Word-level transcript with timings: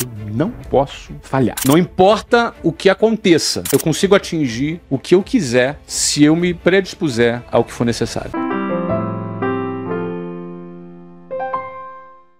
Eu 0.00 0.34
não 0.34 0.50
posso 0.50 1.12
falhar. 1.22 1.56
Não 1.66 1.78
importa 1.78 2.54
o 2.62 2.72
que 2.72 2.88
aconteça, 2.88 3.62
eu 3.72 3.78
consigo 3.78 4.14
atingir 4.14 4.80
o 4.90 4.98
que 4.98 5.14
eu 5.14 5.22
quiser 5.22 5.78
se 5.86 6.24
eu 6.24 6.36
me 6.36 6.52
predispuser 6.52 7.42
ao 7.50 7.64
que 7.64 7.72
for 7.72 7.84
necessário. 7.84 8.45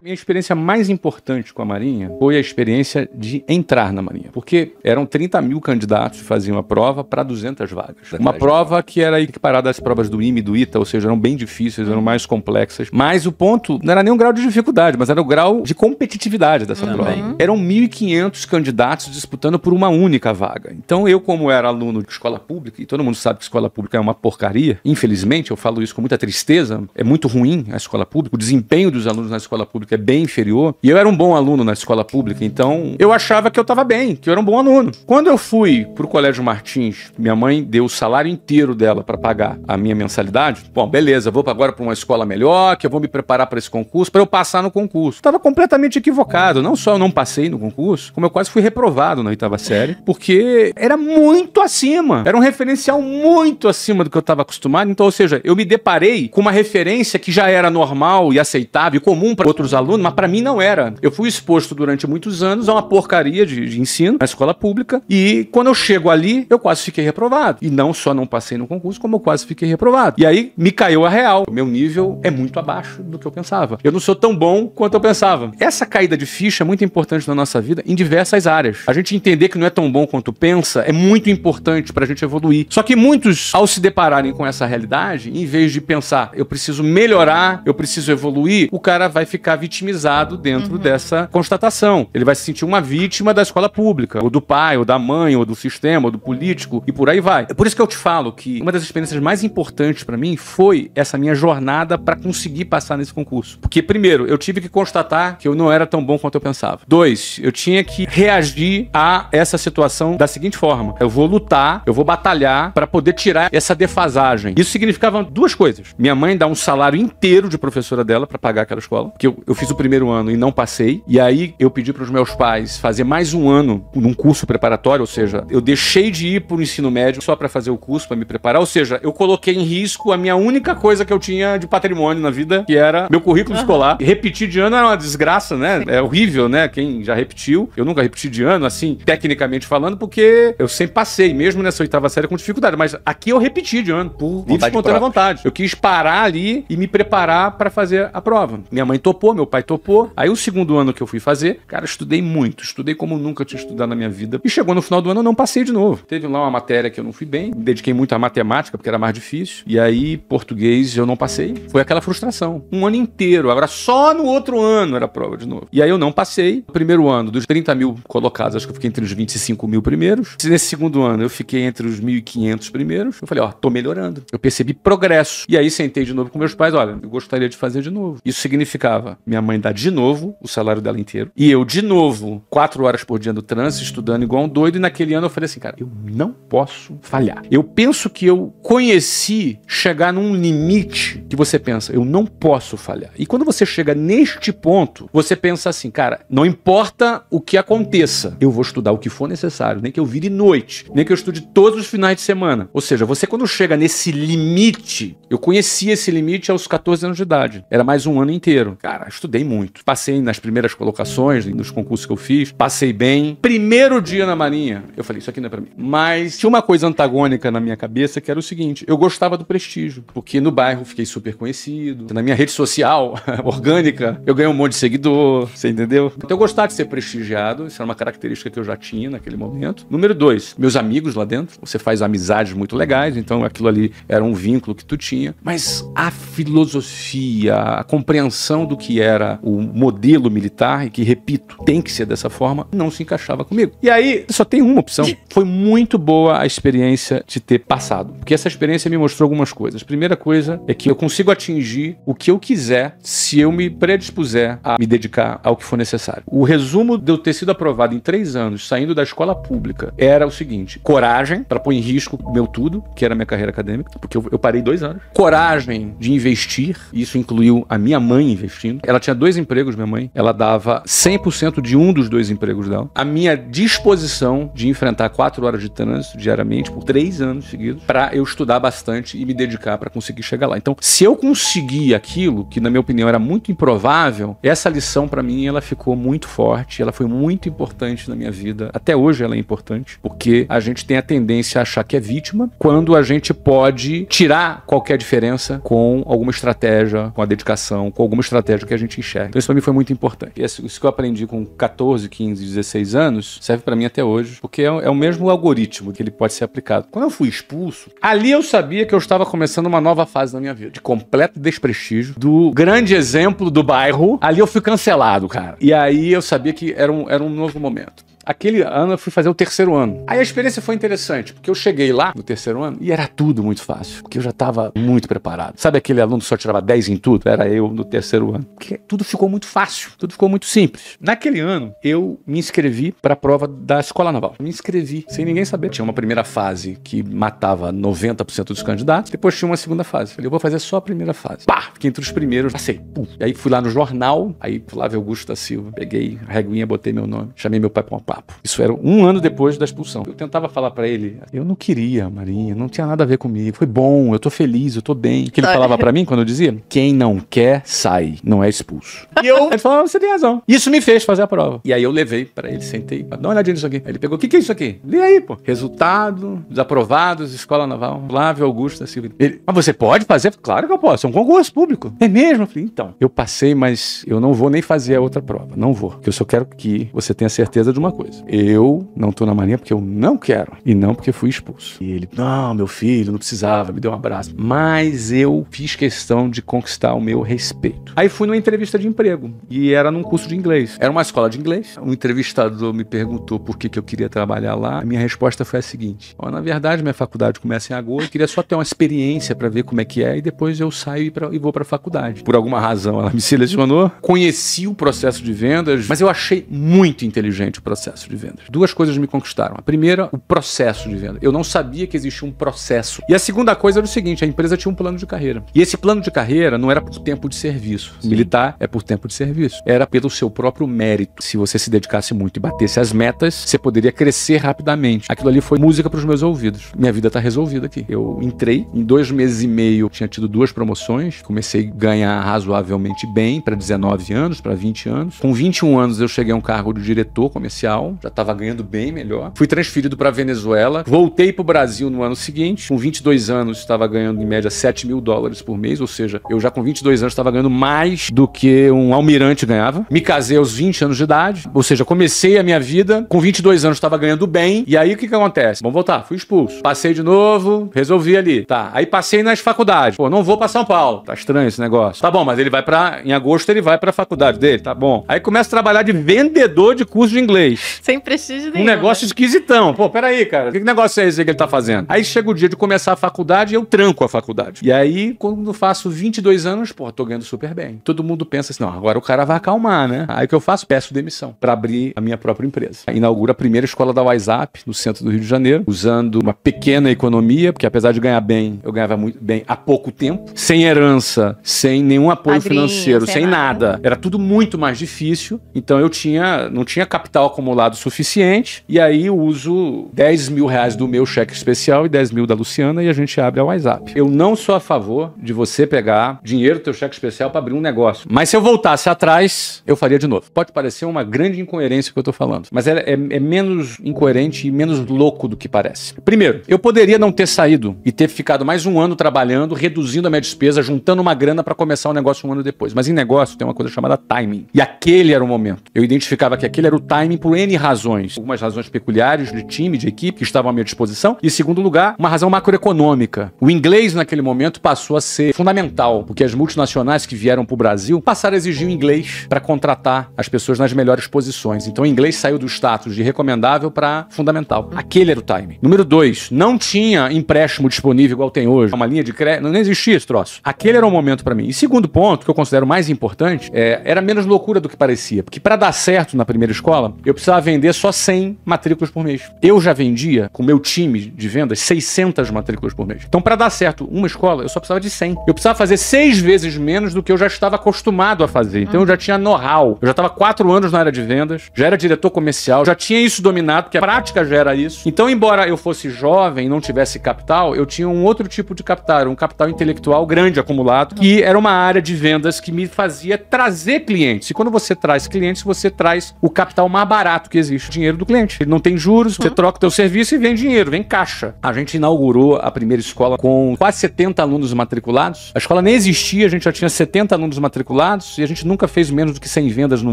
Minha 0.06 0.14
experiência 0.14 0.54
mais 0.54 0.88
importante 0.88 1.52
com 1.52 1.62
a 1.62 1.64
Marinha 1.64 2.12
foi 2.20 2.36
a 2.36 2.38
experiência 2.38 3.10
de 3.12 3.42
entrar 3.48 3.92
na 3.92 4.00
Marinha. 4.00 4.30
Porque 4.32 4.72
eram 4.84 5.04
30 5.04 5.42
mil 5.42 5.60
candidatos 5.60 6.20
que 6.20 6.24
faziam 6.24 6.56
a 6.56 6.62
prova 6.62 7.02
para 7.02 7.24
200 7.24 7.68
vagas. 7.72 8.12
Uma 8.12 8.32
prova 8.32 8.80
que 8.84 9.00
era 9.00 9.20
equiparada 9.20 9.68
às 9.68 9.80
provas 9.80 10.08
do 10.08 10.22
IME 10.22 10.38
e 10.38 10.42
do 10.44 10.56
ITA, 10.56 10.78
ou 10.78 10.84
seja, 10.84 11.08
eram 11.08 11.18
bem 11.18 11.34
difíceis, 11.34 11.88
eram 11.88 12.00
mais 12.00 12.24
complexas. 12.24 12.86
Mas 12.92 13.26
o 13.26 13.32
ponto 13.32 13.80
não 13.82 13.90
era 13.90 14.04
nem 14.04 14.12
o 14.12 14.16
grau 14.16 14.32
de 14.32 14.42
dificuldade, 14.42 14.96
mas 14.96 15.10
era 15.10 15.20
o 15.20 15.24
grau 15.24 15.62
de 15.62 15.74
competitividade 15.74 16.66
dessa 16.66 16.86
prova. 16.86 17.12
Eram 17.36 17.56
1.500 17.56 18.46
candidatos 18.46 19.10
disputando 19.10 19.58
por 19.58 19.72
uma 19.72 19.88
única 19.88 20.32
vaga. 20.32 20.72
Então 20.72 21.08
eu, 21.08 21.20
como 21.20 21.50
era 21.50 21.66
aluno 21.66 22.00
de 22.00 22.12
escola 22.12 22.38
pública, 22.38 22.80
e 22.80 22.86
todo 22.86 23.02
mundo 23.02 23.16
sabe 23.16 23.40
que 23.40 23.44
escola 23.44 23.68
pública 23.68 23.96
é 23.96 24.00
uma 24.00 24.14
porcaria, 24.14 24.78
infelizmente, 24.84 25.50
eu 25.50 25.56
falo 25.56 25.82
isso 25.82 25.96
com 25.96 26.00
muita 26.00 26.16
tristeza, 26.16 26.84
é 26.94 27.02
muito 27.02 27.26
ruim 27.26 27.66
a 27.72 27.76
escola 27.76 28.06
pública, 28.06 28.36
o 28.36 28.38
desempenho 28.38 28.88
dos 28.88 29.08
alunos 29.08 29.32
na 29.32 29.38
escola 29.38 29.66
pública 29.66 29.95
é 29.95 29.95
bem 29.96 30.22
inferior. 30.22 30.74
E 30.82 30.90
eu 30.90 30.96
era 30.96 31.08
um 31.08 31.16
bom 31.16 31.34
aluno 31.34 31.64
na 31.64 31.72
escola 31.72 32.04
pública, 32.04 32.44
então 32.44 32.94
eu 32.98 33.12
achava 33.12 33.50
que 33.50 33.58
eu 33.58 33.62
estava 33.62 33.84
bem, 33.84 34.14
que 34.16 34.28
eu 34.28 34.32
era 34.32 34.40
um 34.40 34.44
bom 34.44 34.58
aluno. 34.58 34.92
Quando 35.06 35.28
eu 35.28 35.38
fui 35.38 35.86
pro 35.94 36.08
Colégio 36.08 36.42
Martins, 36.42 37.12
minha 37.18 37.34
mãe 37.34 37.62
deu 37.62 37.84
o 37.84 37.88
salário 37.88 38.30
inteiro 38.30 38.74
dela 38.74 39.02
para 39.02 39.16
pagar 39.16 39.58
a 39.66 39.76
minha 39.76 39.94
mensalidade. 39.94 40.62
Bom, 40.72 40.86
beleza, 40.88 41.30
vou 41.30 41.44
agora 41.46 41.72
para 41.72 41.82
uma 41.82 41.92
escola 41.92 42.26
melhor, 42.26 42.76
que 42.76 42.86
eu 42.86 42.90
vou 42.90 43.00
me 43.00 43.08
preparar 43.08 43.46
para 43.46 43.58
esse 43.58 43.70
concurso, 43.70 44.10
para 44.10 44.20
eu 44.20 44.26
passar 44.26 44.62
no 44.62 44.70
concurso. 44.70 45.18
Estava 45.18 45.38
completamente 45.38 45.98
equivocado. 45.98 46.62
Não 46.62 46.76
só 46.76 46.92
eu 46.92 46.98
não 46.98 47.10
passei 47.10 47.48
no 47.48 47.58
concurso, 47.58 48.12
como 48.12 48.26
eu 48.26 48.30
quase 48.30 48.50
fui 48.50 48.62
reprovado 48.62 49.22
na 49.22 49.30
oitava 49.30 49.58
série, 49.58 49.96
porque 50.04 50.72
era 50.76 50.96
muito 50.96 51.60
acima. 51.60 52.22
Era 52.24 52.36
um 52.36 52.40
referencial 52.40 53.00
muito 53.00 53.68
acima 53.68 54.04
do 54.04 54.10
que 54.10 54.16
eu 54.16 54.20
estava 54.20 54.42
acostumado. 54.42 54.90
Então, 54.90 55.06
ou 55.06 55.12
seja, 55.12 55.40
eu 55.44 55.56
me 55.56 55.64
deparei 55.64 56.28
com 56.28 56.40
uma 56.40 56.50
referência 56.50 57.18
que 57.18 57.32
já 57.32 57.48
era 57.48 57.70
normal 57.70 58.32
e 58.32 58.40
aceitável 58.40 58.98
e 58.98 59.00
comum 59.00 59.34
para 59.34 59.48
outros 59.48 59.74
alunos 59.74 59.85
aluno, 59.86 60.02
mas 60.02 60.12
para 60.12 60.28
mim 60.28 60.42
não 60.42 60.60
era. 60.60 60.94
Eu 61.00 61.10
fui 61.10 61.28
exposto 61.28 61.74
durante 61.74 62.06
muitos 62.06 62.42
anos 62.42 62.68
a 62.68 62.72
uma 62.74 62.82
porcaria 62.82 63.46
de, 63.46 63.68
de, 63.68 63.80
ensino 63.80 64.18
na 64.20 64.24
escola 64.24 64.52
pública 64.52 65.02
e 65.08 65.48
quando 65.50 65.68
eu 65.68 65.74
chego 65.74 66.10
ali, 66.10 66.46
eu 66.50 66.58
quase 66.58 66.82
fiquei 66.82 67.04
reprovado. 67.04 67.58
E 67.62 67.70
não 67.70 67.94
só 67.94 68.12
não 68.12 68.26
passei 68.26 68.58
no 68.58 68.66
concurso, 68.66 69.00
como 69.00 69.16
eu 69.16 69.20
quase 69.20 69.46
fiquei 69.46 69.68
reprovado. 69.68 70.16
E 70.18 70.26
aí 70.26 70.52
me 70.56 70.70
caiu 70.70 71.04
a 71.04 71.08
real. 71.08 71.44
O 71.48 71.52
meu 71.52 71.66
nível 71.66 72.20
é 72.22 72.30
muito 72.30 72.58
abaixo 72.58 73.02
do 73.02 73.18
que 73.18 73.26
eu 73.26 73.30
pensava. 73.30 73.78
Eu 73.82 73.92
não 73.92 74.00
sou 74.00 74.14
tão 74.14 74.36
bom 74.36 74.66
quanto 74.66 74.94
eu 74.94 75.00
pensava. 75.00 75.52
Essa 75.58 75.86
caída 75.86 76.16
de 76.16 76.26
ficha 76.26 76.64
é 76.64 76.66
muito 76.66 76.84
importante 76.84 77.26
na 77.28 77.34
nossa 77.34 77.60
vida 77.60 77.82
em 77.86 77.94
diversas 77.94 78.46
áreas. 78.46 78.78
A 78.86 78.92
gente 78.92 79.14
entender 79.14 79.48
que 79.48 79.58
não 79.58 79.66
é 79.66 79.70
tão 79.70 79.90
bom 79.90 80.06
quanto 80.06 80.32
pensa 80.32 80.80
é 80.80 80.92
muito 80.92 81.30
importante 81.30 81.92
para 81.92 82.04
a 82.04 82.06
gente 82.06 82.24
evoluir. 82.24 82.66
Só 82.70 82.82
que 82.82 82.96
muitos, 82.96 83.50
ao 83.54 83.66
se 83.66 83.80
depararem 83.80 84.32
com 84.32 84.46
essa 84.46 84.66
realidade, 84.66 85.30
em 85.30 85.46
vez 85.46 85.72
de 85.72 85.80
pensar, 85.80 86.30
eu 86.34 86.44
preciso 86.44 86.82
melhorar, 86.82 87.62
eu 87.64 87.74
preciso 87.74 88.10
evoluir, 88.10 88.68
o 88.72 88.80
cara 88.80 89.08
vai 89.08 89.24
ficar 89.24 89.56
vitimizado 89.56 89.75
vitimizado 89.76 90.36
dentro 90.36 90.72
uhum. 90.72 90.78
dessa 90.78 91.28
constatação. 91.30 92.08
Ele 92.14 92.24
vai 92.24 92.34
se 92.34 92.42
sentir 92.42 92.64
uma 92.64 92.80
vítima 92.80 93.34
da 93.34 93.42
escola 93.42 93.68
pública, 93.68 94.22
ou 94.22 94.30
do 94.30 94.40
pai, 94.40 94.76
ou 94.76 94.84
da 94.84 94.98
mãe, 94.98 95.36
ou 95.36 95.44
do 95.44 95.54
sistema, 95.54 96.06
ou 96.06 96.12
do 96.12 96.18
político, 96.18 96.82
e 96.86 96.92
por 96.92 97.10
aí 97.10 97.20
vai. 97.20 97.46
É 97.48 97.54
por 97.54 97.66
isso 97.66 97.76
que 97.76 97.82
eu 97.82 97.86
te 97.86 97.96
falo 97.96 98.32
que 98.32 98.60
uma 98.62 98.72
das 98.72 98.82
experiências 98.82 99.20
mais 99.20 99.44
importantes 99.44 100.02
para 100.02 100.16
mim 100.16 100.36
foi 100.36 100.90
essa 100.94 101.18
minha 101.18 101.34
jornada 101.34 101.98
para 101.98 102.16
conseguir 102.16 102.64
passar 102.66 102.96
nesse 102.96 103.12
concurso. 103.12 103.58
Porque, 103.58 103.82
primeiro, 103.82 104.26
eu 104.26 104.38
tive 104.38 104.60
que 104.60 104.68
constatar 104.68 105.38
que 105.38 105.46
eu 105.46 105.54
não 105.54 105.70
era 105.70 105.86
tão 105.86 106.04
bom 106.04 106.18
quanto 106.18 106.36
eu 106.36 106.40
pensava. 106.40 106.80
Dois, 106.86 107.38
eu 107.42 107.52
tinha 107.52 107.84
que 107.84 108.06
reagir 108.08 108.88
a 108.92 109.28
essa 109.32 109.58
situação 109.58 110.16
da 110.16 110.26
seguinte 110.26 110.56
forma: 110.56 110.94
eu 111.00 111.08
vou 111.08 111.26
lutar, 111.26 111.82
eu 111.86 111.92
vou 111.92 112.04
batalhar 112.04 112.72
para 112.72 112.86
poder 112.86 113.12
tirar 113.12 113.48
essa 113.52 113.74
defasagem. 113.74 114.54
Isso 114.56 114.70
significava 114.70 115.22
duas 115.22 115.54
coisas. 115.54 115.88
Minha 115.98 116.14
mãe 116.14 116.36
dá 116.36 116.46
um 116.46 116.54
salário 116.54 116.98
inteiro 116.98 117.48
de 117.48 117.58
professora 117.58 118.04
dela 118.04 118.26
para 118.26 118.38
pagar 118.38 118.62
aquela 118.62 118.80
escola, 118.80 119.10
porque 119.10 119.26
eu, 119.26 119.42
eu 119.46 119.54
fiz 119.56 119.70
o 119.70 119.74
primeiro 119.74 120.10
ano 120.10 120.30
e 120.30 120.36
não 120.36 120.52
passei. 120.52 121.02
E 121.06 121.18
aí 121.18 121.54
eu 121.58 121.70
pedi 121.70 121.92
para 121.92 122.02
os 122.02 122.10
meus 122.10 122.34
pais 122.34 122.78
fazer 122.78 123.04
mais 123.04 123.34
um 123.34 123.48
ano 123.48 123.84
num 123.94 124.14
curso 124.14 124.46
preparatório, 124.46 125.02
ou 125.02 125.06
seja, 125.06 125.44
eu 125.50 125.60
deixei 125.60 126.10
de 126.10 126.28
ir 126.28 126.42
para 126.42 126.56
o 126.56 126.62
ensino 126.62 126.90
médio 126.90 127.22
só 127.22 127.34
para 127.34 127.48
fazer 127.48 127.70
o 127.70 127.78
curso, 127.78 128.06
para 128.06 128.16
me 128.16 128.24
preparar. 128.24 128.60
Ou 128.60 128.66
seja, 128.66 129.00
eu 129.02 129.12
coloquei 129.12 129.54
em 129.54 129.62
risco 129.62 130.12
a 130.12 130.16
minha 130.16 130.36
única 130.36 130.74
coisa 130.74 131.04
que 131.04 131.12
eu 131.12 131.18
tinha 131.18 131.56
de 131.56 131.66
patrimônio 131.66 132.22
na 132.22 132.30
vida, 132.30 132.64
que 132.66 132.76
era 132.76 133.08
meu 133.10 133.20
currículo 133.20 133.56
uhum. 133.56 133.60
escolar. 133.60 133.96
E 134.00 134.04
repetir 134.04 134.48
de 134.48 134.60
ano 134.60 134.76
é 134.76 134.82
uma 134.82 134.96
desgraça, 134.96 135.56
né? 135.56 135.82
É 135.86 136.02
horrível, 136.02 136.48
né? 136.48 136.68
Quem 136.68 137.02
já 137.02 137.14
repetiu. 137.14 137.70
Eu 137.76 137.84
nunca 137.84 138.02
repeti 138.02 138.28
de 138.28 138.42
ano, 138.42 138.66
assim, 138.66 138.98
tecnicamente 139.04 139.66
falando, 139.66 139.96
porque 139.96 140.54
eu 140.58 140.68
sempre 140.68 140.94
passei, 140.94 141.32
mesmo 141.32 141.62
nessa 141.62 141.82
oitava 141.82 142.08
série, 142.08 142.28
com 142.28 142.36
dificuldade. 142.36 142.76
Mas 142.76 142.96
aqui 143.04 143.30
eu 143.30 143.38
repeti 143.38 143.82
de 143.82 143.90
ano, 143.90 144.10
por 144.10 144.44
livre 144.46 144.66
espontânea 144.66 145.00
vontade. 145.00 145.42
Eu 145.44 145.52
quis 145.52 145.74
parar 145.74 146.22
ali 146.22 146.64
e 146.68 146.76
me 146.76 146.86
preparar 146.86 147.52
para 147.52 147.70
fazer 147.70 148.10
a 148.12 148.20
prova. 148.20 148.60
Minha 148.70 148.84
mãe 148.84 148.98
topou, 148.98 149.34
meu 149.34 149.45
pai 149.46 149.62
topou. 149.62 150.10
Aí 150.16 150.28
o 150.28 150.36
segundo 150.36 150.76
ano 150.76 150.92
que 150.92 151.02
eu 151.02 151.06
fui 151.06 151.20
fazer, 151.20 151.60
cara, 151.66 151.84
estudei 151.84 152.22
muito, 152.22 152.64
estudei 152.64 152.94
como 152.94 153.16
nunca 153.16 153.44
tinha 153.44 153.60
estudado 153.60 153.88
na 153.88 153.96
minha 153.96 154.10
vida. 154.10 154.40
E 154.44 154.48
chegou 154.48 154.74
no 154.74 154.82
final 154.82 155.00
do 155.00 155.10
ano, 155.10 155.20
eu 155.20 155.24
não 155.24 155.34
passei 155.34 155.64
de 155.64 155.72
novo. 155.72 156.04
Teve 156.06 156.26
lá 156.26 156.42
uma 156.42 156.50
matéria 156.50 156.90
que 156.90 157.00
eu 157.00 157.04
não 157.04 157.12
fui 157.12 157.26
bem, 157.26 157.50
me 157.50 157.62
dediquei 157.62 157.94
muito 157.94 158.14
à 158.14 158.18
matemática, 158.18 158.76
porque 158.76 158.88
era 158.88 158.98
mais 158.98 159.14
difícil. 159.14 159.64
E 159.66 159.78
aí, 159.78 160.16
português, 160.16 160.96
eu 160.96 161.06
não 161.06 161.16
passei. 161.16 161.54
Foi 161.70 161.80
aquela 161.80 162.00
frustração. 162.00 162.64
Um 162.72 162.86
ano 162.86 162.96
inteiro. 162.96 163.50
Agora, 163.50 163.66
só 163.66 164.14
no 164.14 164.24
outro 164.24 164.60
ano 164.60 164.96
era 164.96 165.08
prova 165.08 165.36
de 165.36 165.46
novo. 165.46 165.68
E 165.72 165.82
aí 165.82 165.90
eu 165.90 165.98
não 165.98 166.12
passei. 166.12 166.64
No 166.66 166.72
primeiro 166.72 167.08
ano, 167.08 167.30
dos 167.30 167.46
30 167.46 167.74
mil 167.74 167.96
colocados, 168.04 168.56
acho 168.56 168.66
que 168.66 168.70
eu 168.70 168.74
fiquei 168.74 168.88
entre 168.88 169.04
os 169.04 169.12
25 169.12 169.66
mil 169.68 169.82
primeiros. 169.82 170.36
Nesse 170.44 170.66
segundo 170.66 171.02
ano, 171.02 171.22
eu 171.22 171.30
fiquei 171.30 171.62
entre 171.62 171.86
os 171.86 172.00
1.500 172.00 172.70
primeiros. 172.70 173.20
Eu 173.20 173.26
falei, 173.26 173.42
ó, 173.44 173.52
tô 173.52 173.70
melhorando. 173.70 174.22
Eu 174.32 174.38
percebi 174.38 174.74
progresso. 174.74 175.44
E 175.48 175.56
aí 175.56 175.70
sentei 175.70 176.04
de 176.04 176.14
novo 176.14 176.30
com 176.30 176.38
meus 176.38 176.54
pais, 176.54 176.74
olha, 176.74 176.98
eu 177.02 177.08
gostaria 177.08 177.48
de 177.48 177.56
fazer 177.56 177.82
de 177.82 177.90
novo. 177.90 178.20
Isso 178.24 178.40
significava 178.40 179.18
minha 179.36 179.42
mãe 179.42 179.60
dar 179.60 179.72
de 179.72 179.90
novo 179.90 180.36
o 180.40 180.48
salário 180.48 180.80
dela 180.80 180.98
inteiro. 180.98 181.30
E 181.36 181.50
eu, 181.50 181.64
de 181.64 181.82
novo, 181.82 182.42
quatro 182.48 182.84
horas 182.84 183.04
por 183.04 183.18
dia 183.18 183.32
no 183.32 183.42
trânsito, 183.42 183.84
estudando 183.84 184.22
igual 184.22 184.44
um 184.44 184.48
doido. 184.48 184.76
E 184.76 184.80
naquele 184.80 185.14
ano 185.14 185.26
eu 185.26 185.30
falei 185.30 185.46
assim, 185.46 185.60
cara, 185.60 185.76
eu 185.78 185.88
não 186.04 186.32
posso 186.32 186.98
falhar. 187.02 187.42
Eu 187.50 187.62
penso 187.62 188.08
que 188.08 188.26
eu 188.26 188.54
conheci 188.62 189.58
chegar 189.66 190.12
num 190.12 190.34
limite 190.34 191.24
que 191.28 191.36
você 191.36 191.58
pensa, 191.58 191.92
eu 191.92 192.04
não 192.04 192.24
posso 192.24 192.76
falhar. 192.76 193.10
E 193.18 193.26
quando 193.26 193.44
você 193.44 193.66
chega 193.66 193.94
neste 193.94 194.52
ponto, 194.52 195.08
você 195.12 195.36
pensa 195.36 195.68
assim, 195.68 195.90
cara, 195.90 196.20
não 196.30 196.46
importa 196.46 197.24
o 197.30 197.40
que 197.40 197.56
aconteça, 197.58 198.36
eu 198.40 198.50
vou 198.50 198.62
estudar 198.62 198.92
o 198.92 198.98
que 198.98 199.10
for 199.10 199.28
necessário, 199.28 199.82
nem 199.82 199.92
que 199.92 200.00
eu 200.00 200.06
vire 200.06 200.30
noite, 200.30 200.86
nem 200.94 201.04
que 201.04 201.12
eu 201.12 201.14
estude 201.14 201.40
todos 201.40 201.80
os 201.80 201.86
finais 201.86 202.16
de 202.16 202.22
semana. 202.22 202.68
Ou 202.72 202.80
seja, 202.80 203.04
você 203.04 203.26
quando 203.26 203.46
chega 203.46 203.76
nesse 203.76 204.10
limite, 204.10 205.16
eu 205.28 205.38
conheci 205.38 205.90
esse 205.90 206.10
limite 206.10 206.50
aos 206.50 206.66
14 206.66 207.04
anos 207.04 207.16
de 207.16 207.22
idade. 207.22 207.64
Era 207.70 207.84
mais 207.84 208.06
um 208.06 208.20
ano 208.20 208.30
inteiro. 208.30 208.76
Cara, 208.80 209.08
estudei 209.26 209.44
muito. 209.44 209.84
Passei 209.84 210.20
nas 210.20 210.38
primeiras 210.38 210.72
colocações, 210.72 211.44
nos 211.46 211.70
concursos 211.70 212.06
que 212.06 212.12
eu 212.12 212.16
fiz, 212.16 212.52
passei 212.52 212.92
bem. 212.92 213.36
Primeiro 213.42 214.00
dia 214.00 214.24
na 214.24 214.36
Marinha, 214.36 214.84
eu 214.96 215.04
falei, 215.04 215.18
isso 215.18 215.28
aqui 215.28 215.40
não 215.40 215.48
é 215.48 215.50
pra 215.50 215.60
mim. 215.60 215.68
Mas 215.76 216.38
tinha 216.38 216.48
uma 216.48 216.62
coisa 216.62 216.86
antagônica 216.86 217.50
na 217.50 217.60
minha 217.60 217.76
cabeça 217.76 218.20
que 218.20 218.30
era 218.30 218.38
o 218.38 218.42
seguinte: 218.42 218.84
eu 218.88 218.96
gostava 218.96 219.36
do 219.36 219.44
prestígio, 219.44 220.04
porque 220.14 220.40
no 220.40 220.50
bairro 220.50 220.84
fiquei 220.84 221.04
super 221.04 221.34
conhecido, 221.34 222.12
na 222.14 222.22
minha 222.22 222.34
rede 222.34 222.52
social 222.52 223.14
orgânica, 223.44 224.20
eu 224.24 224.34
ganhei 224.34 224.50
um 224.50 224.54
monte 224.54 224.72
de 224.72 224.78
seguidor, 224.78 225.48
você 225.48 225.68
entendeu? 225.68 226.12
Então 226.16 226.30
eu 226.30 226.38
gostava 226.38 226.68
de 226.68 226.74
ser 226.74 226.86
prestigiado, 226.86 227.66
isso 227.66 227.76
era 227.76 227.84
uma 227.84 227.94
característica 227.94 228.48
que 228.48 228.58
eu 228.58 228.64
já 228.64 228.76
tinha 228.76 229.10
naquele 229.10 229.36
momento. 229.36 229.86
Número 229.90 230.14
dois, 230.14 230.54
meus 230.56 230.76
amigos 230.76 231.14
lá 231.14 231.24
dentro, 231.24 231.58
você 231.60 231.78
faz 231.78 232.00
amizades 232.02 232.52
muito 232.52 232.76
legais, 232.76 233.16
então 233.16 233.44
aquilo 233.44 233.68
ali 233.68 233.92
era 234.08 234.22
um 234.22 234.34
vínculo 234.34 234.74
que 234.74 234.84
tu 234.84 234.96
tinha. 234.96 235.34
Mas 235.42 235.84
a 235.94 236.10
filosofia, 236.10 237.56
a 237.56 237.84
compreensão 237.84 238.64
do 238.64 238.76
que 238.76 239.00
era 239.00 239.15
o 239.42 239.60
modelo 239.60 240.30
militar, 240.30 240.86
e 240.86 240.90
que, 240.90 241.02
repito, 241.02 241.56
tem 241.64 241.80
que 241.80 241.90
ser 241.90 242.06
dessa 242.06 242.30
forma, 242.30 242.66
não 242.72 242.90
se 242.90 243.02
encaixava 243.02 243.44
comigo. 243.44 243.72
E 243.82 243.90
aí, 243.90 244.24
só 244.28 244.44
tem 244.44 244.62
uma 244.62 244.80
opção. 244.80 245.06
Foi 245.30 245.44
muito 245.44 245.98
boa 245.98 246.40
a 246.40 246.46
experiência 246.46 247.24
de 247.26 247.40
ter 247.40 247.60
passado. 247.60 248.14
Porque 248.14 248.34
essa 248.34 248.48
experiência 248.48 248.90
me 248.90 248.98
mostrou 248.98 249.26
algumas 249.26 249.52
coisas. 249.52 249.82
Primeira 249.82 250.16
coisa 250.16 250.60
é 250.66 250.74
que 250.74 250.90
eu 250.90 250.96
consigo 250.96 251.30
atingir 251.30 251.96
o 252.04 252.14
que 252.14 252.30
eu 252.30 252.38
quiser 252.38 252.96
se 253.00 253.40
eu 253.40 253.50
me 253.52 253.70
predispuser 253.70 254.58
a 254.62 254.76
me 254.78 254.86
dedicar 254.86 255.40
ao 255.42 255.56
que 255.56 255.64
for 255.64 255.76
necessário. 255.76 256.22
O 256.26 256.44
resumo 256.44 256.98
de 256.98 257.10
eu 257.10 257.18
ter 257.18 257.32
sido 257.32 257.50
aprovado 257.50 257.94
em 257.94 257.98
três 257.98 258.36
anos, 258.36 258.66
saindo 258.66 258.94
da 258.94 259.02
escola 259.02 259.34
pública, 259.34 259.92
era 259.96 260.26
o 260.26 260.30
seguinte: 260.30 260.78
coragem 260.78 261.42
para 261.42 261.60
pôr 261.60 261.72
em 261.72 261.80
risco 261.80 262.18
meu 262.32 262.46
tudo, 262.46 262.82
que 262.94 263.04
era 263.04 263.14
minha 263.14 263.26
carreira 263.26 263.50
acadêmica, 263.50 263.90
porque 263.98 264.16
eu, 264.16 264.24
eu 264.30 264.38
parei 264.38 264.62
dois 264.62 264.82
anos. 264.82 265.02
Coragem 265.14 265.94
de 265.98 266.12
investir, 266.12 266.76
isso 266.92 267.18
incluiu 267.18 267.64
a 267.68 267.78
minha 267.78 268.00
mãe 268.00 268.30
investindo. 268.30 268.80
Ela 268.82 269.00
tinha 269.06 269.14
dois 269.14 269.36
empregos, 269.36 269.76
minha 269.76 269.86
mãe. 269.86 270.10
Ela 270.14 270.32
dava 270.32 270.82
100% 270.84 271.60
de 271.60 271.76
um 271.76 271.92
dos 271.92 272.08
dois 272.08 272.28
empregos 272.28 272.68
dela. 272.68 272.90
A 272.94 273.04
minha 273.04 273.36
disposição 273.36 274.50
de 274.52 274.68
enfrentar 274.68 275.08
quatro 275.10 275.46
horas 275.46 275.60
de 275.60 275.68
trânsito 275.68 276.18
diariamente 276.18 276.70
por 276.72 276.82
três 276.82 277.20
anos 277.20 277.46
seguidos 277.46 277.84
para 277.84 278.10
eu 278.12 278.24
estudar 278.24 278.58
bastante 278.58 279.20
e 279.20 279.24
me 279.24 279.32
dedicar 279.32 279.78
para 279.78 279.90
conseguir 279.90 280.22
chegar 280.22 280.48
lá. 280.48 280.58
Então, 280.58 280.76
se 280.80 281.04
eu 281.04 281.14
conseguir 281.16 281.94
aquilo, 281.94 282.46
que 282.46 282.60
na 282.60 282.68
minha 282.68 282.80
opinião 282.80 283.08
era 283.08 283.18
muito 283.18 283.52
improvável, 283.52 284.36
essa 284.42 284.68
lição 284.68 285.06
para 285.06 285.22
mim 285.22 285.46
ela 285.46 285.60
ficou 285.60 285.94
muito 285.94 286.26
forte, 286.26 286.82
ela 286.82 286.92
foi 286.92 287.06
muito 287.06 287.48
importante 287.48 288.10
na 288.10 288.16
minha 288.16 288.32
vida. 288.32 288.70
Até 288.74 288.96
hoje 288.96 289.22
ela 289.22 289.36
é 289.36 289.38
importante, 289.38 289.98
porque 290.02 290.46
a 290.48 290.58
gente 290.58 290.84
tem 290.84 290.96
a 290.96 291.02
tendência 291.02 291.60
a 291.60 291.62
achar 291.62 291.84
que 291.84 291.96
é 291.96 292.00
vítima 292.00 292.50
quando 292.58 292.96
a 292.96 293.02
gente 293.02 293.32
pode 293.32 294.04
tirar 294.06 294.64
qualquer 294.66 294.98
diferença 294.98 295.60
com 295.62 296.02
alguma 296.06 296.32
estratégia, 296.32 297.12
com 297.14 297.22
a 297.22 297.26
dedicação, 297.26 297.90
com 297.90 298.02
alguma 298.02 298.20
estratégia 298.20 298.66
que 298.66 298.74
a 298.74 298.76
gente 298.76 298.95
enxerga. 299.00 299.28
Então 299.28 299.38
isso 299.38 299.46
para 299.46 299.54
mim 299.54 299.60
foi 299.60 299.72
muito 299.72 299.92
importante. 299.92 300.42
Isso 300.42 300.80
que 300.80 300.86
eu 300.86 300.90
aprendi 300.90 301.26
com 301.26 301.44
14, 301.44 302.08
15, 302.08 302.44
16 302.44 302.94
anos 302.94 303.38
serve 303.40 303.62
para 303.62 303.76
mim 303.76 303.84
até 303.84 304.02
hoje, 304.02 304.38
porque 304.40 304.62
é, 304.62 304.66
é 304.66 304.90
o 304.90 304.94
mesmo 304.94 305.28
algoritmo 305.30 305.92
que 305.92 306.02
ele 306.02 306.10
pode 306.10 306.32
ser 306.32 306.44
aplicado. 306.44 306.88
Quando 306.90 307.04
eu 307.04 307.10
fui 307.10 307.28
expulso, 307.28 307.90
ali 308.00 308.30
eu 308.30 308.42
sabia 308.42 308.86
que 308.86 308.94
eu 308.94 308.98
estava 308.98 309.26
começando 309.26 309.66
uma 309.66 309.80
nova 309.80 310.06
fase 310.06 310.34
na 310.34 310.40
minha 310.40 310.54
vida, 310.54 310.70
de 310.70 310.80
completo 310.80 311.38
desprestígio, 311.38 312.14
do 312.16 312.50
grande 312.52 312.94
exemplo 312.94 313.50
do 313.50 313.62
bairro. 313.62 314.18
Ali 314.20 314.40
eu 314.40 314.46
fui 314.46 314.60
cancelado, 314.60 315.28
cara. 315.28 315.56
E 315.60 315.72
aí 315.72 316.12
eu 316.12 316.22
sabia 316.22 316.52
que 316.52 316.72
era 316.76 316.92
um, 316.92 317.08
era 317.10 317.22
um 317.22 317.30
novo 317.30 317.58
momento. 317.58 318.05
Aquele 318.26 318.62
ano 318.62 318.94
eu 318.94 318.98
fui 318.98 319.12
fazer 319.12 319.28
o 319.28 319.34
terceiro 319.34 319.76
ano. 319.76 320.02
Aí 320.08 320.18
a 320.18 320.22
experiência 320.22 320.60
foi 320.60 320.74
interessante, 320.74 321.32
porque 321.32 321.48
eu 321.48 321.54
cheguei 321.54 321.92
lá 321.92 322.12
no 322.16 322.24
terceiro 322.24 322.60
ano 322.60 322.76
e 322.80 322.90
era 322.90 323.06
tudo 323.06 323.40
muito 323.40 323.62
fácil, 323.62 324.02
porque 324.02 324.18
eu 324.18 324.22
já 324.22 324.30
estava 324.30 324.72
muito 324.76 325.06
preparado. 325.06 325.54
Sabe 325.56 325.78
aquele 325.78 326.00
aluno 326.00 326.18
que 326.18 326.24
só 326.24 326.36
tirava 326.36 326.60
10 326.60 326.88
em 326.88 326.96
tudo? 326.96 327.28
Era 327.28 327.48
eu 327.48 327.68
no 327.68 327.84
terceiro 327.84 328.34
ano. 328.34 328.44
Porque 328.56 328.78
tudo 328.78 329.04
ficou 329.04 329.28
muito 329.28 329.46
fácil, 329.46 329.92
tudo 329.96 330.10
ficou 330.10 330.28
muito 330.28 330.46
simples. 330.46 330.96
Naquele 331.00 331.38
ano, 331.38 331.72
eu 331.84 332.18
me 332.26 332.40
inscrevi 332.40 332.90
para 333.00 333.14
a 333.14 333.16
prova 333.16 333.46
da 333.46 333.78
Escola 333.78 334.10
Naval. 334.10 334.34
Me 334.40 334.48
inscrevi 334.48 335.04
sem 335.08 335.24
ninguém 335.24 335.44
saber. 335.44 335.68
Tinha 335.68 335.84
uma 335.84 335.92
primeira 335.92 336.24
fase 336.24 336.76
que 336.82 337.04
matava 337.04 337.72
90% 337.72 338.46
dos 338.46 338.62
candidatos, 338.62 339.12
depois 339.12 339.38
tinha 339.38 339.48
uma 339.48 339.56
segunda 339.56 339.84
fase. 339.84 340.12
Falei, 340.12 340.26
eu 340.26 340.30
vou 340.30 340.40
fazer 340.40 340.58
só 340.58 340.78
a 340.78 340.80
primeira 340.80 341.14
fase. 341.14 341.46
Pá, 341.46 341.70
fiquei 341.72 341.88
entre 341.88 342.02
os 342.02 342.10
primeiros, 342.10 342.52
passei. 342.52 342.80
Pum. 342.92 343.06
E 343.20 343.22
aí 343.22 343.34
fui 343.34 343.52
lá 343.52 343.60
no 343.60 343.70
jornal, 343.70 344.34
aí 344.40 344.60
Flávio 344.66 344.98
Augusto 344.98 345.28
da 345.28 345.36
Silva, 345.36 345.70
peguei 345.70 346.18
a 346.26 346.32
reguinha, 346.32 346.66
botei 346.66 346.92
meu 346.92 347.06
nome, 347.06 347.30
chamei 347.36 347.60
meu 347.60 347.70
pai 347.70 347.84
para 347.84 347.96
um 347.96 348.00
papo 348.00 348.15
papo. 348.16 348.34
Isso 348.42 348.62
era 348.62 348.72
um 348.72 349.04
ano 349.04 349.20
depois 349.20 349.58
da 349.58 349.64
expulsão. 349.64 350.02
Eu 350.06 350.14
tentava 350.14 350.48
falar 350.48 350.70
para 350.70 350.88
ele, 350.88 351.18
eu 351.32 351.44
não 351.44 351.54
queria, 351.54 352.08
Marinha, 352.08 352.54
não 352.54 352.68
tinha 352.68 352.86
nada 352.86 353.04
a 353.04 353.06
ver 353.06 353.18
comigo. 353.18 353.56
Foi 353.56 353.66
bom, 353.66 354.14
eu 354.14 354.18
tô 354.18 354.30
feliz, 354.30 354.76
eu 354.76 354.82
tô 354.82 354.94
bem. 354.94 355.26
Que 355.26 355.40
ele 355.40 355.46
falava 355.46 355.76
para 355.76 355.92
mim 355.92 356.04
quando 356.04 356.20
eu 356.20 356.24
dizia: 356.24 356.56
quem 356.68 356.92
não 356.92 357.18
quer, 357.18 357.62
sai, 357.64 358.18
não 358.24 358.42
é 358.42 358.48
expulso. 358.48 359.06
E 359.26 359.28
eu, 359.28 359.48
ele 359.48 359.58
falava, 359.58 359.88
você 359.88 359.98
tem 359.98 360.10
razão. 360.10 360.40
Isso 360.46 360.70
me 360.70 360.80
fez 360.80 361.02
fazer 361.02 361.22
a 361.22 361.26
prova. 361.26 361.60
E 361.64 361.72
aí 361.72 361.82
eu 361.82 361.90
levei 361.90 362.26
para 362.26 362.48
ele, 362.48 362.60
sentei, 362.60 363.02
dá 363.02 363.16
uma 363.16 363.30
olhadinha 363.30 363.54
nisso 363.54 363.66
aqui. 363.66 363.82
Aí 363.84 363.90
ele 363.90 363.98
pegou, 363.98 364.16
o 364.16 364.20
que, 364.20 364.28
que 364.28 364.36
é 364.36 364.38
isso 364.38 364.52
aqui? 364.52 364.78
Lê 364.84 365.00
aí, 365.00 365.20
pô. 365.20 365.36
Resultado, 365.42 366.44
desaprovados, 366.48 367.34
Escola 367.34 367.66
Naval, 367.66 368.04
Flávio 368.08 368.44
Augusto 368.44 368.86
Silva. 368.86 369.08
Ele, 369.18 369.40
mas 369.44 369.56
você 369.56 369.72
pode 369.72 370.04
fazer? 370.04 370.32
Claro 370.36 370.68
que 370.68 370.72
eu 370.72 370.78
posso, 370.78 371.06
é 371.06 371.10
um 371.10 371.12
concurso 371.12 371.52
público. 371.52 371.92
É 371.98 372.06
mesmo? 372.06 372.44
Eu 372.44 372.46
falei, 372.46 372.64
então, 372.64 372.94
eu 373.00 373.08
passei, 373.08 373.54
mas 373.54 374.04
eu 374.06 374.20
não 374.20 374.32
vou 374.32 374.48
nem 374.48 374.62
fazer 374.62 374.94
a 374.94 375.00
outra 375.00 375.20
prova. 375.20 375.48
Não 375.56 375.72
vou. 375.72 375.90
Porque 375.90 376.08
eu 376.08 376.12
só 376.12 376.24
quero 376.24 376.46
que 376.46 376.88
você 376.92 377.12
tenha 377.12 377.28
certeza 377.28 377.72
de 377.72 377.78
uma 377.78 377.90
coisa. 377.90 378.05
Eu 378.26 378.88
não 378.96 379.12
tô 379.12 379.26
na 379.26 379.34
marinha 379.34 379.58
porque 379.58 379.72
eu 379.72 379.80
não 379.80 380.16
quero 380.16 380.52
e 380.64 380.74
não 380.74 380.94
porque 380.94 381.12
fui 381.12 381.28
expulso. 381.30 381.82
E 381.82 381.90
ele, 381.90 382.08
não, 382.16 382.54
meu 382.54 382.66
filho, 382.66 383.12
não 383.12 383.18
precisava, 383.18 383.72
me 383.72 383.80
deu 383.80 383.90
um 383.90 383.94
abraço. 383.94 384.34
Mas 384.36 385.12
eu 385.12 385.46
fiz 385.50 385.76
questão 385.76 386.28
de 386.28 386.42
conquistar 386.42 386.94
o 386.94 387.00
meu 387.00 387.20
respeito. 387.20 387.92
Aí 387.96 388.08
fui 388.08 388.26
numa 388.26 388.36
entrevista 388.36 388.78
de 388.78 388.86
emprego 388.86 389.34
e 389.48 389.72
era 389.72 389.90
num 389.90 390.02
curso 390.02 390.28
de 390.28 390.36
inglês. 390.36 390.76
Era 390.80 390.90
uma 390.90 391.02
escola 391.02 391.28
de 391.30 391.38
inglês. 391.38 391.76
Um 391.80 391.92
entrevistador 391.92 392.72
me 392.72 392.84
perguntou 392.84 393.38
por 393.38 393.56
que, 393.56 393.68
que 393.68 393.78
eu 393.78 393.82
queria 393.82 394.08
trabalhar 394.08 394.54
lá. 394.54 394.80
A 394.80 394.84
minha 394.84 395.00
resposta 395.00 395.44
foi 395.44 395.58
a 395.58 395.62
seguinte: 395.62 396.14
oh, 396.18 396.30
na 396.30 396.40
verdade, 396.40 396.82
minha 396.82 396.94
faculdade 396.94 397.40
começa 397.40 397.72
em 397.72 397.76
agosto. 397.76 398.06
Eu 398.06 398.10
queria 398.10 398.26
só 398.28 398.42
ter 398.42 398.54
uma 398.54 398.62
experiência 398.62 399.34
para 399.34 399.48
ver 399.48 399.62
como 399.62 399.80
é 399.80 399.84
que 399.84 400.02
é 400.02 400.18
e 400.18 400.22
depois 400.22 400.60
eu 400.60 400.70
saio 400.70 401.04
e, 401.04 401.10
pra, 401.10 401.28
e 401.32 401.38
vou 401.38 401.52
para 401.52 401.64
faculdade. 401.64 402.22
Por 402.22 402.34
alguma 402.34 402.60
razão, 402.60 403.00
ela 403.00 403.10
me 403.10 403.20
selecionou. 403.20 403.90
Conheci 404.00 404.66
o 404.66 404.74
processo 404.74 405.22
de 405.22 405.32
vendas, 405.32 405.86
mas 405.88 406.00
eu 406.00 406.08
achei 406.08 406.46
muito 406.48 407.04
inteligente 407.04 407.58
o 407.58 407.62
processo 407.62 407.95
de 408.04 408.16
vendas. 408.16 408.44
Duas 408.50 408.74
coisas 408.74 408.96
me 408.98 409.06
conquistaram. 409.06 409.56
A 409.58 409.62
primeira, 409.62 410.08
o 410.12 410.18
processo 410.18 410.88
de 410.88 410.96
venda. 410.96 411.18
Eu 411.22 411.32
não 411.32 411.42
sabia 411.42 411.86
que 411.86 411.96
existia 411.96 412.28
um 412.28 412.32
processo. 412.32 413.02
E 413.08 413.14
a 413.14 413.18
segunda 413.18 413.54
coisa 413.54 413.78
era 413.78 413.84
o 413.84 413.88
seguinte: 413.88 414.24
a 414.24 414.26
empresa 414.26 414.56
tinha 414.56 414.70
um 414.70 414.74
plano 414.74 414.98
de 414.98 415.06
carreira. 415.06 415.42
E 415.54 415.60
esse 415.60 415.76
plano 415.76 416.00
de 416.00 416.10
carreira 416.10 416.58
não 416.58 416.70
era 416.70 416.80
por 416.80 416.98
tempo 416.98 417.28
de 417.28 417.36
serviço. 417.36 417.96
Sim. 418.00 418.08
Militar 418.08 418.56
é 418.60 418.66
por 418.66 418.82
tempo 418.82 419.08
de 419.08 419.14
serviço. 419.14 419.62
Era 419.66 419.86
pelo 419.86 420.10
seu 420.10 420.30
próprio 420.30 420.66
mérito. 420.66 421.22
Se 421.22 421.36
você 421.36 421.58
se 421.58 421.70
dedicasse 421.70 422.12
muito 422.14 422.36
e 422.36 422.40
batesse 422.40 422.80
as 422.80 422.92
metas, 422.92 423.34
você 423.34 423.58
poderia 423.58 423.92
crescer 423.92 424.38
rapidamente. 424.38 425.06
Aquilo 425.10 425.28
ali 425.28 425.40
foi 425.40 425.58
música 425.58 425.88
para 425.88 425.98
os 425.98 426.04
meus 426.04 426.22
ouvidos. 426.22 426.72
Minha 426.76 426.92
vida 426.92 427.08
está 427.08 427.20
resolvida 427.20 427.66
aqui. 427.66 427.84
Eu 427.88 428.18
entrei, 428.22 428.66
em 428.72 428.82
dois 428.82 429.10
meses 429.10 429.42
e 429.42 429.48
meio, 429.48 429.88
tinha 429.88 430.08
tido 430.08 430.28
duas 430.28 430.52
promoções. 430.52 431.22
Comecei 431.22 431.68
a 431.68 431.78
ganhar 431.78 432.20
razoavelmente 432.20 433.06
bem 433.12 433.40
para 433.40 433.54
19 433.54 434.12
anos, 434.12 434.40
para 434.40 434.54
20 434.54 434.88
anos. 434.88 435.18
Com 435.18 435.32
21 435.32 435.78
anos, 435.78 436.00
eu 436.00 436.08
cheguei 436.08 436.32
a 436.32 436.36
um 436.36 436.40
cargo 436.40 436.72
de 436.72 436.82
diretor 436.82 437.30
comercial. 437.30 437.75
Já 438.02 438.08
estava 438.08 438.32
ganhando 438.34 438.62
bem 438.62 438.92
melhor. 438.92 439.32
Fui 439.34 439.46
transferido 439.46 439.96
para 439.96 440.10
Venezuela. 440.10 440.84
Voltei 440.86 441.32
para 441.32 441.42
o 441.42 441.44
Brasil 441.44 441.90
no 441.90 442.02
ano 442.02 442.16
seguinte. 442.16 442.68
Com 442.68 442.76
22 442.76 443.30
anos, 443.30 443.58
estava 443.58 443.86
ganhando 443.86 444.22
em 444.22 444.26
média 444.26 444.50
7 444.50 444.86
mil 444.86 445.00
dólares 445.00 445.42
por 445.42 445.56
mês. 445.58 445.80
Ou 445.80 445.86
seja, 445.86 446.20
eu 446.30 446.40
já 446.40 446.50
com 446.50 446.62
22 446.62 447.02
anos 447.02 447.12
estava 447.12 447.30
ganhando 447.30 447.50
mais 447.50 448.10
do 448.10 448.26
que 448.26 448.70
um 448.70 448.94
almirante 448.94 449.46
ganhava. 449.46 449.86
Me 449.90 450.00
casei 450.00 450.36
aos 450.36 450.54
20 450.54 450.84
anos 450.84 450.96
de 450.96 451.04
idade. 451.04 451.48
Ou 451.52 451.62
seja, 451.62 451.84
comecei 451.84 452.38
a 452.38 452.42
minha 452.42 452.60
vida. 452.60 453.06
Com 453.08 453.20
22 453.20 453.64
anos, 453.64 453.76
estava 453.76 453.96
ganhando 453.98 454.26
bem. 454.26 454.64
E 454.66 454.76
aí, 454.76 454.94
o 454.94 454.96
que, 454.96 455.08
que 455.08 455.14
acontece? 455.14 455.62
Vamos 455.62 455.74
voltar. 455.74 456.04
Fui 456.04 456.16
expulso. 456.16 456.60
Passei 456.62 456.94
de 456.94 457.02
novo. 457.02 457.70
Resolvi 457.74 458.16
ali. 458.16 458.44
Tá. 458.44 458.70
Aí 458.72 458.86
passei 458.86 459.22
nas 459.22 459.40
faculdades. 459.40 459.96
Pô, 459.96 460.08
não 460.08 460.22
vou 460.22 460.36
para 460.36 460.48
São 460.48 460.64
Paulo. 460.64 461.02
Tá 461.04 461.14
estranho 461.14 461.48
esse 461.48 461.60
negócio. 461.60 462.02
Tá 462.02 462.10
bom, 462.10 462.24
mas 462.24 462.38
ele 462.38 462.50
vai 462.50 462.62
para 462.62 463.00
Em 463.04 463.12
agosto, 463.12 463.48
ele 463.50 463.60
vai 463.60 463.78
para 463.78 463.90
a 463.90 463.92
faculdade 463.92 464.38
dele. 464.38 464.62
Tá 464.62 464.74
bom. 464.74 465.04
Aí 465.08 465.20
começa 465.20 465.48
a 465.48 465.50
trabalhar 465.50 465.82
de 465.82 465.92
vendedor 465.92 466.74
de 466.74 466.84
curso 466.84 467.14
de 467.14 467.20
inglês. 467.20 467.65
Sem 467.82 468.00
prestígio 468.00 468.52
nenhum. 468.52 468.64
Um 468.64 468.66
negócio 468.66 469.04
né? 469.04 469.06
esquisitão. 469.06 469.74
Pô, 469.74 469.88
peraí, 469.90 470.26
cara. 470.26 470.50
Que 470.52 470.60
negócio 470.60 471.02
é 471.02 471.06
esse 471.06 471.24
que 471.24 471.30
ele 471.30 471.36
tá 471.36 471.48
fazendo? 471.48 471.86
Aí 471.88 472.04
chega 472.04 472.30
o 472.30 472.34
dia 472.34 472.48
de 472.48 472.56
começar 472.56 472.92
a 472.92 472.96
faculdade 472.96 473.54
e 473.54 473.56
eu 473.56 473.64
tranco 473.64 474.04
a 474.04 474.08
faculdade. 474.08 474.60
E 474.62 474.72
aí, 474.72 475.14
quando 475.18 475.52
faço 475.52 475.90
22 475.90 476.46
anos, 476.46 476.72
pô, 476.72 476.90
tô 476.92 477.04
ganhando 477.04 477.24
super 477.24 477.54
bem. 477.54 477.80
Todo 477.84 478.02
mundo 478.02 478.24
pensa 478.24 478.52
assim, 478.52 478.62
não, 478.62 478.72
agora 478.72 478.98
o 478.98 479.02
cara 479.02 479.24
vai 479.24 479.36
acalmar, 479.36 479.88
né? 479.88 480.04
Aí 480.08 480.26
o 480.26 480.28
que 480.28 480.34
eu 480.34 480.40
faço? 480.40 480.66
Peço 480.66 480.92
demissão 480.92 481.34
para 481.38 481.52
abrir 481.52 481.92
a 481.96 482.00
minha 482.00 482.16
própria 482.16 482.46
empresa. 482.46 482.80
Inaugura 482.92 483.32
a 483.32 483.34
primeira 483.34 483.64
escola 483.64 483.92
da 483.92 484.02
WhatsApp 484.02 484.60
no 484.66 484.74
centro 484.74 485.04
do 485.04 485.10
Rio 485.10 485.20
de 485.20 485.26
Janeiro, 485.26 485.64
usando 485.66 486.16
uma 486.16 486.34
pequena 486.34 486.90
economia, 486.90 487.52
porque 487.52 487.66
apesar 487.66 487.92
de 487.92 488.00
ganhar 488.00 488.20
bem, 488.20 488.60
eu 488.62 488.72
ganhava 488.72 488.96
muito 488.96 489.18
bem 489.20 489.44
há 489.46 489.56
pouco 489.56 489.90
tempo, 489.90 490.30
sem 490.34 490.64
herança, 490.64 491.38
sem 491.42 491.82
nenhum 491.82 492.10
apoio 492.10 492.36
Padrinho, 492.36 492.68
financeiro, 492.68 493.06
sem, 493.06 493.14
sem 493.14 493.26
nada. 493.26 493.72
nada. 493.72 493.80
Era 493.82 493.96
tudo 493.96 494.18
muito 494.18 494.58
mais 494.58 494.78
difícil. 494.78 495.40
Então 495.54 495.78
eu 495.78 495.88
tinha, 495.88 496.48
não 496.50 496.64
tinha 496.64 496.86
capital 496.86 497.26
acumulado 497.26 497.55
suficiente. 497.76 498.64
E 498.68 498.78
aí 498.78 499.08
uso 499.08 499.88
10 499.92 500.28
mil 500.28 500.46
reais 500.46 500.76
do 500.76 500.86
meu 500.86 501.06
cheque 501.06 501.32
especial 501.32 501.86
e 501.86 501.88
10 501.88 502.12
mil 502.12 502.26
da 502.26 502.34
Luciana 502.34 502.82
e 502.82 502.88
a 502.88 502.92
gente 502.92 503.20
abre 503.20 503.40
a 503.40 503.44
WhatsApp. 503.44 503.92
Eu 503.94 504.08
não 504.08 504.36
sou 504.36 504.54
a 504.54 504.60
favor 504.60 505.12
de 505.16 505.32
você 505.32 505.66
pegar 505.66 506.20
dinheiro 506.22 506.58
do 506.58 506.62
teu 506.62 506.74
cheque 506.74 506.94
especial 506.94 507.30
para 507.30 507.38
abrir 507.38 507.54
um 507.54 507.60
negócio. 507.60 508.06
Mas 508.10 508.28
se 508.28 508.36
eu 508.36 508.40
voltasse 508.40 508.88
atrás, 508.88 509.62
eu 509.66 509.76
faria 509.76 509.98
de 509.98 510.06
novo. 510.06 510.30
Pode 510.32 510.52
parecer 510.52 510.84
uma 510.84 511.02
grande 511.02 511.40
incoerência 511.40 511.92
que 511.92 511.98
eu 511.98 512.02
tô 512.02 512.12
falando, 512.12 512.48
mas 512.50 512.66
é, 512.66 512.78
é, 512.78 512.92
é 512.92 513.20
menos 513.20 513.78
incoerente 513.82 514.46
e 514.46 514.50
menos 514.50 514.84
louco 514.86 515.28
do 515.28 515.36
que 515.36 515.48
parece. 515.48 515.94
Primeiro, 516.04 516.42
eu 516.46 516.58
poderia 516.58 516.98
não 516.98 517.12
ter 517.12 517.26
saído 517.26 517.76
e 517.84 517.92
ter 517.92 518.08
ficado 518.08 518.44
mais 518.44 518.66
um 518.66 518.80
ano 518.80 518.94
trabalhando, 518.94 519.54
reduzindo 519.54 520.06
a 520.06 520.10
minha 520.10 520.20
despesa, 520.20 520.62
juntando 520.62 521.02
uma 521.02 521.14
grana 521.14 521.42
para 521.42 521.54
começar 521.54 521.88
o 521.88 521.92
um 521.92 521.94
negócio 521.94 522.28
um 522.28 522.32
ano 522.32 522.42
depois. 522.42 522.74
Mas 522.74 522.88
em 522.88 522.92
negócio 522.92 523.36
tem 523.36 523.46
uma 523.46 523.54
coisa 523.54 523.72
chamada 523.72 523.96
timing. 523.96 524.46
E 524.52 524.60
aquele 524.60 525.12
era 525.12 525.22
o 525.22 525.26
momento. 525.26 525.70
Eu 525.74 525.84
identificava 525.84 526.36
que 526.36 526.46
aquele 526.46 526.66
era 526.66 526.76
o 526.76 526.80
timing 526.80 527.16
por 527.16 527.36
N 527.46 527.56
razões. 527.56 528.16
Algumas 528.16 528.40
razões 528.40 528.68
peculiares 528.68 529.32
de 529.32 529.42
time, 529.44 529.78
de 529.78 529.88
equipe, 529.88 530.18
que 530.18 530.24
estavam 530.24 530.50
à 530.50 530.52
minha 530.52 530.64
disposição. 530.64 531.16
E, 531.22 531.30
segundo 531.30 531.60
lugar, 531.60 531.94
uma 531.98 532.08
razão 532.08 532.28
macroeconômica. 532.28 533.32
O 533.40 533.50
inglês, 533.50 533.94
naquele 533.94 534.22
momento, 534.22 534.60
passou 534.60 534.96
a 534.96 535.00
ser 535.00 535.32
fundamental, 535.32 536.04
porque 536.04 536.24
as 536.24 536.34
multinacionais 536.34 537.06
que 537.06 537.14
vieram 537.14 537.44
para 537.44 537.54
o 537.54 537.56
Brasil 537.56 538.00
passaram 538.00 538.34
a 538.34 538.36
exigir 538.36 538.66
o 538.66 538.70
inglês 538.70 539.26
para 539.28 539.40
contratar 539.40 540.10
as 540.16 540.28
pessoas 540.28 540.58
nas 540.58 540.72
melhores 540.72 541.06
posições. 541.06 541.66
Então, 541.66 541.84
o 541.84 541.86
inglês 541.86 542.16
saiu 542.16 542.38
do 542.38 542.46
status 542.46 542.94
de 542.94 543.02
recomendável 543.02 543.70
para 543.70 544.06
fundamental. 544.10 544.70
Aquele 544.74 545.10
era 545.12 545.20
o 545.20 545.22
timing. 545.22 545.58
Número 545.62 545.84
dois, 545.84 546.30
não 546.30 546.58
tinha 546.58 547.10
empréstimo 547.12 547.68
disponível 547.68 548.16
igual 548.16 548.30
tem 548.30 548.48
hoje. 548.48 548.74
Uma 548.74 548.86
linha 548.86 549.04
de 549.04 549.12
crédito, 549.12 549.48
não 549.48 549.54
existia 549.58 549.94
esse 549.96 550.06
troço. 550.06 550.40
Aquele 550.42 550.76
era 550.78 550.86
o 550.86 550.90
momento 550.90 551.22
para 551.22 551.34
mim. 551.34 551.46
E 551.46 551.52
segundo 551.52 551.88
ponto, 551.88 552.24
que 552.24 552.30
eu 552.30 552.34
considero 552.34 552.66
mais 552.66 552.88
importante, 552.88 553.50
é, 553.52 553.80
era 553.84 554.00
menos 554.00 554.26
loucura 554.26 554.60
do 554.60 554.68
que 554.68 554.76
parecia. 554.76 555.22
Porque 555.22 555.38
para 555.38 555.56
dar 555.56 555.72
certo 555.72 556.16
na 556.16 556.24
primeira 556.24 556.52
escola, 556.52 556.94
eu 557.04 557.14
precisava 557.14 557.35
precisava 557.36 557.40
vender 557.40 557.72
só 557.72 557.92
100 557.92 558.38
matrículas 558.44 558.90
por 558.90 559.04
mês. 559.04 559.22
Eu 559.42 559.60
já 559.60 559.72
vendia, 559.72 560.28
com 560.32 560.42
meu 560.42 560.58
time 560.58 561.00
de 561.00 561.28
vendas, 561.28 561.60
600 561.60 562.30
matrículas 562.30 562.74
por 562.74 562.86
mês. 562.86 563.02
Então, 563.06 563.20
para 563.20 563.36
dar 563.36 563.50
certo 563.50 563.86
uma 563.90 564.06
escola, 564.06 564.42
eu 564.42 564.48
só 564.48 564.60
precisava 564.60 564.80
de 564.80 564.90
100. 564.90 565.16
Eu 565.26 565.34
precisava 565.34 565.56
fazer 565.56 565.76
seis 565.76 566.18
vezes 566.18 566.56
menos 566.56 566.94
do 566.94 567.02
que 567.02 567.12
eu 567.12 567.16
já 567.16 567.26
estava 567.26 567.56
acostumado 567.56 568.24
a 568.24 568.28
fazer. 568.28 568.62
Então, 568.62 568.80
eu 568.80 568.86
já 568.86 568.96
tinha 568.96 569.18
know-how. 569.18 569.78
Eu 569.80 569.86
já 569.86 569.90
estava 569.90 570.10
quatro 570.10 570.50
anos 570.50 570.72
na 570.72 570.78
área 570.78 570.92
de 570.92 571.02
vendas, 571.02 571.50
já 571.54 571.66
era 571.66 571.76
diretor 571.76 572.10
comercial, 572.10 572.64
já 572.64 572.74
tinha 572.74 573.00
isso 573.00 573.22
dominado, 573.22 573.64
porque 573.64 573.78
a 573.78 573.80
prática 573.80 574.24
já 574.24 574.36
era 574.36 574.54
isso. 574.54 574.88
Então, 574.88 575.08
embora 575.08 575.46
eu 575.46 575.56
fosse 575.56 575.90
jovem 575.90 576.46
e 576.46 576.48
não 576.48 576.60
tivesse 576.60 576.98
capital, 576.98 577.54
eu 577.54 577.66
tinha 577.66 577.88
um 577.88 578.04
outro 578.04 578.26
tipo 578.28 578.54
de 578.54 578.62
capital, 578.62 579.08
um 579.08 579.14
capital 579.14 579.48
intelectual 579.48 580.06
grande 580.06 580.40
acumulado, 580.40 580.94
que 580.94 581.22
era 581.22 581.38
uma 581.38 581.50
área 581.50 581.82
de 581.82 581.94
vendas 581.94 582.40
que 582.40 582.52
me 582.52 582.66
fazia 582.66 583.18
trazer 583.18 583.80
clientes. 583.80 584.30
E 584.30 584.34
quando 584.34 584.50
você 584.50 584.74
traz 584.74 585.06
clientes, 585.06 585.42
você 585.42 585.70
traz 585.70 586.14
o 586.20 586.30
capital 586.30 586.68
mais 586.68 586.86
barato 587.26 587.30
que 587.30 587.38
existe, 587.38 587.68
o 587.68 587.72
dinheiro 587.72 587.96
do 587.96 588.06
cliente. 588.06 588.38
Ele 588.40 588.50
não 588.50 588.60
tem 588.60 588.76
juros, 588.76 589.16
você 589.16 589.30
troca 589.30 589.58
o 589.58 589.60
teu 589.60 589.70
serviço 589.70 590.14
e 590.14 590.18
vem 590.18 590.34
dinheiro, 590.34 590.70
vem 590.70 590.82
caixa. 590.82 591.34
A 591.42 591.52
gente 591.52 591.76
inaugurou 591.76 592.36
a 592.36 592.50
primeira 592.50 592.80
escola 592.80 593.18
com 593.18 593.54
quase 593.58 593.78
70 593.78 594.22
alunos 594.22 594.52
matriculados. 594.52 595.32
A 595.34 595.38
escola 595.38 595.60
nem 595.60 595.74
existia, 595.74 596.26
a 596.26 596.28
gente 596.28 596.44
já 596.44 596.52
tinha 596.52 596.68
70 596.68 597.14
alunos 597.14 597.38
matriculados 597.38 598.16
e 598.18 598.22
a 598.22 598.26
gente 598.26 598.46
nunca 598.46 598.66
fez 598.66 598.90
menos 598.90 599.14
do 599.14 599.20
que 599.20 599.28
100 599.28 599.48
vendas 599.48 599.82
no 599.82 599.92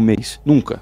mês. 0.00 0.40
Nunca. 0.44 0.80